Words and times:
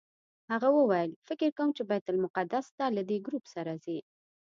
هغه 0.51 0.69
وویل 0.77 1.11
فکر 1.27 1.49
کوم 1.57 1.69
چې 1.77 1.83
بیت 1.89 2.05
المقدس 2.09 2.65
ته 2.77 2.85
له 2.95 3.01
دې 3.09 3.17
ګروپ 3.25 3.45
سره 3.55 3.71
ځئ. 3.83 3.99